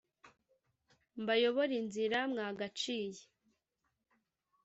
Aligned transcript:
mbayobore 1.21 1.73
inzira 1.81 2.19
mwagaciye. 2.31 3.23